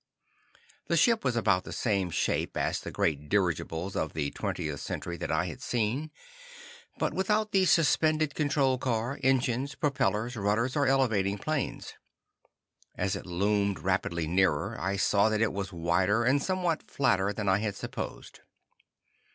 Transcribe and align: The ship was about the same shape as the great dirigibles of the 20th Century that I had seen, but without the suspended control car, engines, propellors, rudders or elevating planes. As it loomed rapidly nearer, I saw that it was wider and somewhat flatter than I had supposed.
The 0.87 0.97
ship 0.97 1.23
was 1.23 1.35
about 1.35 1.63
the 1.63 1.71
same 1.71 2.09
shape 2.09 2.57
as 2.57 2.79
the 2.81 2.89
great 2.89 3.29
dirigibles 3.29 3.95
of 3.95 4.13
the 4.13 4.31
20th 4.31 4.79
Century 4.79 5.15
that 5.17 5.31
I 5.31 5.45
had 5.45 5.61
seen, 5.61 6.09
but 6.97 7.13
without 7.13 7.51
the 7.51 7.65
suspended 7.65 8.33
control 8.33 8.79
car, 8.79 9.19
engines, 9.21 9.75
propellors, 9.75 10.35
rudders 10.35 10.75
or 10.75 10.87
elevating 10.87 11.37
planes. 11.37 11.93
As 12.95 13.15
it 13.15 13.27
loomed 13.27 13.77
rapidly 13.81 14.25
nearer, 14.25 14.75
I 14.79 14.95
saw 14.97 15.29
that 15.29 15.39
it 15.39 15.53
was 15.53 15.71
wider 15.71 16.23
and 16.23 16.41
somewhat 16.41 16.89
flatter 16.89 17.31
than 17.31 17.47
I 17.47 17.59
had 17.59 17.75
supposed. 17.75 18.39